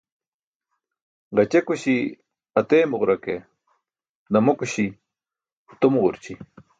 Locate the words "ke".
3.23-3.35